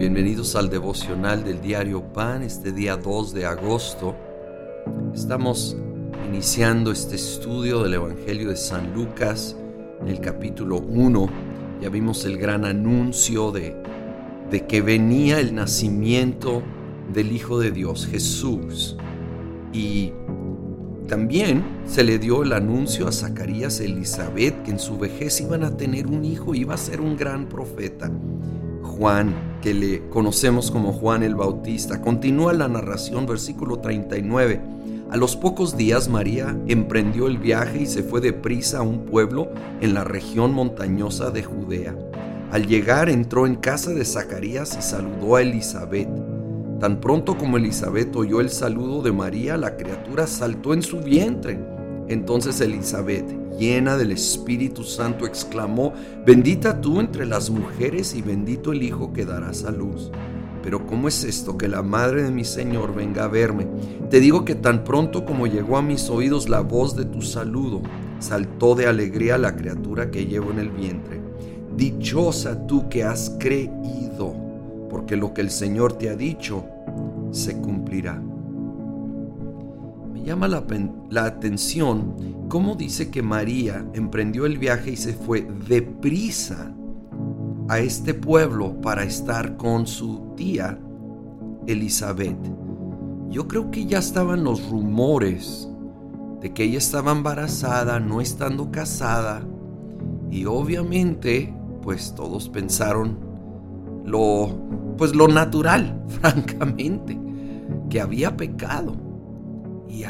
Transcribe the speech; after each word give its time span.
Bienvenidos 0.00 0.56
al 0.56 0.70
devocional 0.70 1.44
del 1.44 1.60
diario 1.60 2.02
Pan, 2.02 2.42
este 2.42 2.72
día 2.72 2.96
2 2.96 3.34
de 3.34 3.44
agosto. 3.44 4.16
Estamos 5.14 5.76
iniciando 6.26 6.90
este 6.90 7.16
estudio 7.16 7.82
del 7.82 7.92
Evangelio 7.92 8.48
de 8.48 8.56
San 8.56 8.94
Lucas 8.94 9.58
en 10.00 10.08
el 10.08 10.18
capítulo 10.20 10.78
1. 10.78 11.28
Ya 11.82 11.90
vimos 11.90 12.24
el 12.24 12.38
gran 12.38 12.64
anuncio 12.64 13.52
de, 13.52 13.76
de 14.50 14.66
que 14.66 14.80
venía 14.80 15.38
el 15.38 15.54
nacimiento 15.54 16.62
del 17.12 17.32
Hijo 17.32 17.58
de 17.58 17.70
Dios, 17.70 18.06
Jesús. 18.06 18.96
Y 19.70 20.14
también 21.08 21.62
se 21.84 22.04
le 22.04 22.18
dio 22.18 22.42
el 22.42 22.54
anuncio 22.54 23.06
a 23.06 23.12
Zacarías 23.12 23.80
e 23.80 23.84
Elizabeth 23.84 24.62
que 24.62 24.70
en 24.70 24.78
su 24.78 24.96
vejez 24.96 25.42
iban 25.42 25.62
a 25.62 25.76
tener 25.76 26.06
un 26.06 26.24
hijo, 26.24 26.54
iba 26.54 26.72
a 26.72 26.78
ser 26.78 27.02
un 27.02 27.18
gran 27.18 27.50
profeta. 27.50 28.10
Juan, 29.00 29.34
que 29.62 29.72
le 29.72 30.10
conocemos 30.10 30.70
como 30.70 30.92
Juan 30.92 31.22
el 31.22 31.34
Bautista. 31.34 32.02
Continúa 32.02 32.52
la 32.52 32.68
narración, 32.68 33.24
versículo 33.24 33.78
39. 33.78 34.60
A 35.10 35.16
los 35.16 35.36
pocos 35.36 35.74
días 35.74 36.10
María 36.10 36.54
emprendió 36.66 37.26
el 37.26 37.38
viaje 37.38 37.80
y 37.80 37.86
se 37.86 38.02
fue 38.02 38.20
deprisa 38.20 38.80
a 38.80 38.82
un 38.82 39.06
pueblo 39.06 39.48
en 39.80 39.94
la 39.94 40.04
región 40.04 40.52
montañosa 40.52 41.30
de 41.30 41.42
Judea. 41.42 41.96
Al 42.52 42.66
llegar 42.66 43.08
entró 43.08 43.46
en 43.46 43.54
casa 43.54 43.92
de 43.92 44.04
Zacarías 44.04 44.76
y 44.78 44.82
saludó 44.82 45.36
a 45.36 45.40
Elizabeth. 45.40 46.10
Tan 46.78 47.00
pronto 47.00 47.38
como 47.38 47.56
Elizabeth 47.56 48.14
oyó 48.16 48.42
el 48.42 48.50
saludo 48.50 49.00
de 49.00 49.12
María, 49.12 49.56
la 49.56 49.78
criatura 49.78 50.26
saltó 50.26 50.74
en 50.74 50.82
su 50.82 51.00
vientre. 51.00 51.58
Entonces 52.10 52.60
Elizabeth, 52.60 53.24
llena 53.56 53.96
del 53.96 54.10
Espíritu 54.10 54.82
Santo, 54.82 55.26
exclamó, 55.26 55.92
bendita 56.26 56.80
tú 56.80 56.98
entre 56.98 57.24
las 57.24 57.50
mujeres 57.50 58.16
y 58.16 58.20
bendito 58.20 58.72
el 58.72 58.82
Hijo 58.82 59.12
que 59.12 59.24
darás 59.24 59.64
a 59.64 59.70
luz. 59.70 60.10
Pero 60.60 60.88
¿cómo 60.88 61.06
es 61.06 61.22
esto 61.22 61.56
que 61.56 61.68
la 61.68 61.82
madre 61.82 62.24
de 62.24 62.32
mi 62.32 62.44
Señor 62.44 62.96
venga 62.96 63.22
a 63.22 63.28
verme? 63.28 63.68
Te 64.10 64.18
digo 64.18 64.44
que 64.44 64.56
tan 64.56 64.82
pronto 64.82 65.24
como 65.24 65.46
llegó 65.46 65.76
a 65.76 65.82
mis 65.82 66.10
oídos 66.10 66.48
la 66.48 66.62
voz 66.62 66.96
de 66.96 67.04
tu 67.04 67.22
saludo, 67.22 67.80
saltó 68.18 68.74
de 68.74 68.88
alegría 68.88 69.38
la 69.38 69.54
criatura 69.54 70.10
que 70.10 70.26
llevo 70.26 70.50
en 70.50 70.58
el 70.58 70.70
vientre. 70.70 71.20
Dichosa 71.76 72.66
tú 72.66 72.88
que 72.88 73.04
has 73.04 73.36
creído, 73.38 74.34
porque 74.90 75.14
lo 75.14 75.32
que 75.32 75.42
el 75.42 75.50
Señor 75.50 75.92
te 75.92 76.10
ha 76.10 76.16
dicho 76.16 76.64
se 77.30 77.56
cumplirá 77.60 78.20
llama 80.24 80.48
la, 80.48 81.24
atención 81.24 82.46
cómo 82.48 82.74
dice 82.74 83.10
que 83.10 83.22
María 83.22 83.84
emprendió 83.94 84.46
el 84.46 84.58
viaje 84.58 84.92
y 84.92 84.96
se 84.96 85.12
fue 85.12 85.46
deprisa 85.68 86.74
a 87.68 87.78
este 87.78 88.14
pueblo 88.14 88.80
para 88.80 89.04
estar 89.04 89.56
con 89.56 89.86
su 89.86 90.34
tía 90.36 90.78
Elizabeth. 91.66 92.38
Yo 93.28 93.46
creo 93.46 93.70
que 93.70 93.86
ya 93.86 93.98
estaban 93.98 94.42
los 94.44 94.68
rumores 94.68 95.68
de 96.40 96.52
que 96.52 96.64
ella 96.64 96.78
estaba 96.78 97.12
embarazada, 97.12 98.00
no 98.00 98.20
estando 98.20 98.70
casada, 98.70 99.46
y 100.30 100.46
obviamente, 100.46 101.54
pues 101.82 102.14
todos 102.14 102.48
pensaron 102.48 103.18
lo 104.04 104.58
pues 104.96 105.14
lo 105.14 105.28
natural, 105.28 106.04
francamente, 106.08 107.18
que 107.88 108.00
había 108.00 108.36
pecado 108.36 109.09
y 109.90 110.04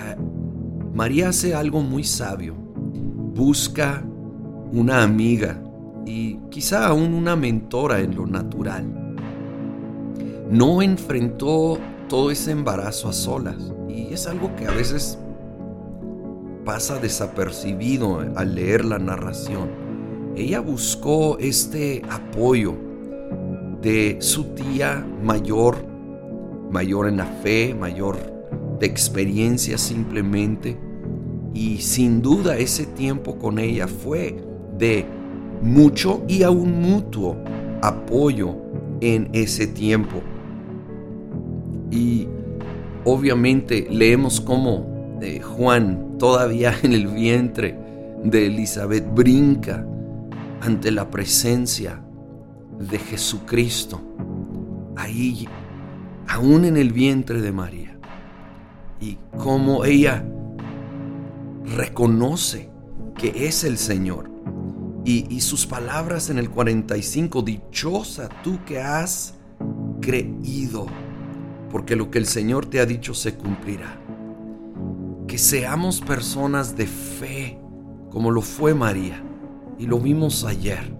María 0.94 1.30
hace 1.30 1.54
algo 1.54 1.80
muy 1.80 2.04
sabio. 2.04 2.54
Busca 2.54 4.04
una 4.72 5.02
amiga 5.02 5.60
y 6.04 6.36
quizá 6.50 6.86
aún 6.86 7.14
una 7.14 7.34
mentora 7.36 8.00
en 8.00 8.14
lo 8.14 8.26
natural. 8.26 8.84
No 10.50 10.82
enfrentó 10.82 11.78
todo 12.08 12.30
ese 12.30 12.50
embarazo 12.50 13.08
a 13.08 13.12
solas 13.12 13.72
y 13.88 14.12
es 14.12 14.26
algo 14.26 14.54
que 14.56 14.66
a 14.66 14.72
veces 14.72 15.18
pasa 16.64 16.98
desapercibido 16.98 18.20
al 18.36 18.54
leer 18.54 18.84
la 18.84 18.98
narración. 18.98 19.70
Ella 20.36 20.60
buscó 20.60 21.38
este 21.38 22.02
apoyo 22.10 22.74
de 23.80 24.18
su 24.20 24.44
tía 24.54 25.06
mayor, 25.22 25.76
mayor 26.70 27.08
en 27.08 27.16
la 27.16 27.26
fe, 27.26 27.74
mayor 27.74 28.39
de 28.80 28.86
experiencia 28.86 29.78
simplemente. 29.78 30.76
Y 31.54 31.78
sin 31.78 32.22
duda 32.22 32.56
ese 32.56 32.86
tiempo 32.86 33.38
con 33.38 33.58
ella 33.58 33.86
fue 33.86 34.42
de 34.78 35.04
mucho 35.62 36.24
y 36.26 36.42
aún 36.42 36.80
mutuo 36.80 37.36
apoyo 37.82 38.56
en 39.00 39.28
ese 39.32 39.66
tiempo. 39.66 40.22
Y 41.90 42.26
obviamente 43.04 43.86
leemos 43.90 44.40
cómo 44.40 45.18
eh, 45.20 45.40
Juan, 45.40 46.16
todavía 46.18 46.74
en 46.82 46.92
el 46.92 47.08
vientre 47.08 47.78
de 48.24 48.46
Elizabeth, 48.46 49.06
brinca 49.14 49.86
ante 50.62 50.90
la 50.90 51.10
presencia 51.10 52.02
de 52.78 52.98
Jesucristo, 52.98 54.00
ahí, 54.96 55.48
aún 56.28 56.64
en 56.64 56.76
el 56.76 56.92
vientre 56.92 57.40
de 57.40 57.52
María 57.52 57.99
y 59.00 59.18
cómo 59.38 59.84
ella 59.84 60.24
reconoce 61.76 62.68
que 63.16 63.46
es 63.46 63.64
el 63.64 63.78
Señor. 63.78 64.30
Y, 65.04 65.40
sus 65.40 65.66
palabras 65.66 66.30
en 66.30 66.38
el 66.38 66.50
45, 66.50 67.42
dichosa 67.42 68.28
tú 68.44 68.60
que 68.64 68.80
has 68.80 69.34
creído, 70.00 70.86
porque 71.70 71.96
lo 71.96 72.10
que 72.10 72.18
el 72.18 72.26
Señor 72.26 72.66
te 72.66 72.80
ha 72.80 72.86
dicho 72.86 73.14
se 73.14 73.34
cumplirá. 73.34 73.98
Que 75.26 75.38
seamos 75.38 76.00
personas 76.00 76.76
de 76.76 76.86
fe, 76.86 77.58
como 78.10 78.30
lo 78.30 78.42
fue 78.42 78.74
María, 78.74 79.24
y 79.78 79.86
lo 79.86 79.98
vimos 79.98 80.44
ayer, 80.44 80.94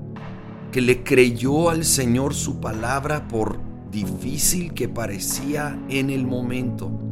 que 0.73 0.81
le 0.81 1.05
creyó 1.05 1.69
al 1.71 1.85
Señor 1.85 2.35
su 2.35 2.59
palabra 2.59 3.29
por 3.29 3.61
difícil 3.93 4.73
que 4.73 4.89
parecía 4.89 5.79
en 5.89 6.11
el 6.11 6.27
momento 6.27 7.10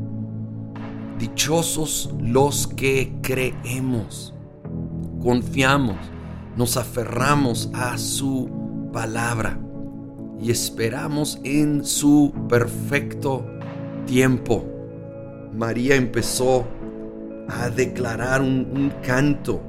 Dichosos 1.18 2.14
los 2.20 2.68
que 2.68 3.12
creemos, 3.22 4.34
confiamos, 5.20 5.96
nos 6.56 6.76
aferramos 6.76 7.70
a 7.74 7.98
su 7.98 8.48
palabra 8.92 9.58
y 10.40 10.52
esperamos 10.52 11.40
en 11.42 11.84
su 11.84 12.32
perfecto 12.48 13.44
tiempo. 14.06 14.64
María 15.52 15.96
empezó 15.96 16.64
a 17.48 17.68
declarar 17.68 18.40
un, 18.40 18.92
canto, 19.02 19.60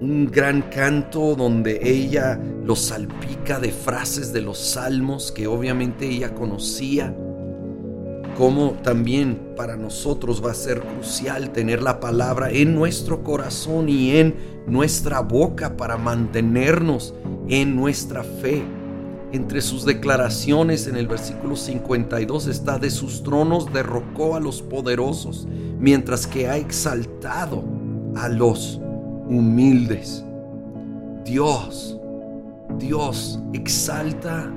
un 0.00 0.30
gran 0.30 0.62
canto 0.62 1.34
donde 1.34 1.80
ella 1.82 2.40
lo 2.62 2.76
salpica 2.76 3.58
de 3.58 3.72
frases 3.72 4.32
de 4.32 4.42
los 4.42 4.58
salmos 4.58 5.32
que 5.32 5.48
obviamente 5.48 6.06
ella 6.06 6.32
conocía 6.32 7.12
como 8.38 8.74
también 8.84 9.54
para 9.56 9.76
nosotros 9.76 10.40
va 10.44 10.52
a 10.52 10.54
ser 10.54 10.80
crucial 10.80 11.50
tener 11.50 11.82
la 11.82 11.98
palabra 11.98 12.52
en 12.52 12.72
nuestro 12.72 13.24
corazón 13.24 13.88
y 13.88 14.12
en 14.12 14.36
nuestra 14.68 15.20
boca 15.22 15.76
para 15.76 15.96
mantenernos 15.96 17.14
en 17.48 17.74
nuestra 17.74 18.22
fe. 18.22 18.62
Entre 19.32 19.60
sus 19.60 19.84
declaraciones 19.84 20.86
en 20.86 20.96
el 20.96 21.08
versículo 21.08 21.56
52 21.56 22.46
está, 22.46 22.78
de 22.78 22.90
sus 22.90 23.24
tronos 23.24 23.72
derrocó 23.72 24.36
a 24.36 24.40
los 24.40 24.62
poderosos, 24.62 25.48
mientras 25.80 26.24
que 26.28 26.46
ha 26.46 26.56
exaltado 26.56 27.64
a 28.14 28.28
los 28.28 28.80
humildes. 29.28 30.24
Dios, 31.24 31.98
Dios 32.78 33.40
exalta 33.52 34.48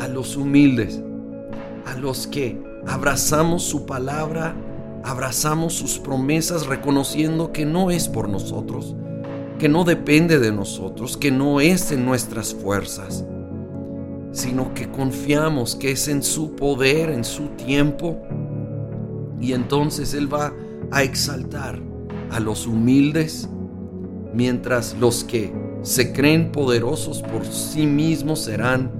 a 0.00 0.08
los 0.08 0.36
humildes, 0.36 1.00
a 1.86 1.94
los 1.94 2.26
que 2.26 2.67
abrazamos 2.86 3.62
su 3.62 3.86
palabra, 3.86 4.54
abrazamos 5.04 5.74
sus 5.74 5.98
promesas 5.98 6.66
reconociendo 6.66 7.52
que 7.52 7.64
no 7.64 7.90
es 7.90 8.08
por 8.08 8.28
nosotros, 8.28 8.94
que 9.58 9.68
no 9.68 9.84
depende 9.84 10.38
de 10.38 10.52
nosotros, 10.52 11.16
que 11.16 11.30
no 11.30 11.60
es 11.60 11.90
en 11.92 12.04
nuestras 12.04 12.54
fuerzas, 12.54 13.24
sino 14.32 14.72
que 14.74 14.90
confiamos 14.90 15.74
que 15.74 15.92
es 15.92 16.08
en 16.08 16.22
su 16.22 16.54
poder, 16.54 17.10
en 17.10 17.24
su 17.24 17.48
tiempo, 17.48 18.18
y 19.40 19.52
entonces 19.52 20.14
Él 20.14 20.32
va 20.32 20.52
a 20.90 21.02
exaltar 21.02 21.80
a 22.30 22.40
los 22.40 22.66
humildes, 22.66 23.48
mientras 24.32 24.96
los 24.98 25.24
que 25.24 25.52
se 25.82 26.12
creen 26.12 26.52
poderosos 26.52 27.22
por 27.22 27.46
sí 27.46 27.86
mismos 27.86 28.40
serán 28.40 28.92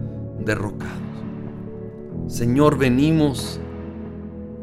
derrocados. 0.45 0.97
Señor, 2.29 2.79
venimos 2.79 3.61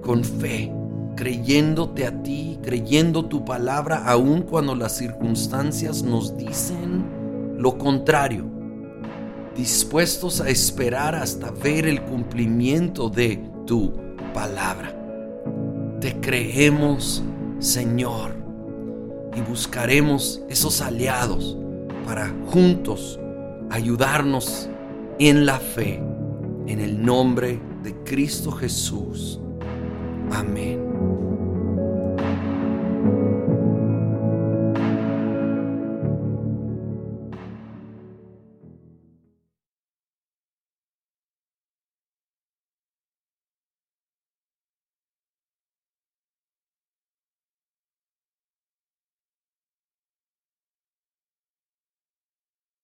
con 0.06 0.24
fe, 0.24 0.72
creyéndote 1.16 2.06
a 2.06 2.22
ti, 2.22 2.60
creyendo 2.62 3.26
tu 3.26 3.44
palabra, 3.44 4.06
aun 4.06 4.44
cuando 4.44 4.76
las 4.76 4.96
circunstancias 4.96 6.04
nos 6.04 6.38
dicen 6.38 7.04
lo 7.58 7.78
contrario. 7.78 8.46
dispuestos 9.56 10.42
a 10.42 10.50
esperar 10.50 11.16
hasta 11.16 11.50
ver 11.50 11.88
el 11.88 12.02
cumplimiento 12.02 13.10
de 13.10 13.42
tu 13.66 13.94
palabra. 14.34 14.94
Te 16.02 16.20
creemos, 16.20 17.24
Señor, 17.60 18.36
y 19.34 19.40
buscaremos 19.40 20.42
esos 20.50 20.82
aliados 20.82 21.58
para 22.06 22.34
juntos 22.48 23.18
ayudarnos 23.70 24.70
en 25.20 25.46
la 25.46 25.58
fe, 25.58 26.04
en 26.68 26.82
el 26.82 27.04
nombre 27.04 27.62
de 27.82 27.96
Cristo 28.04 28.52
Jesús. 28.52 29.40
Amém. 30.36 30.95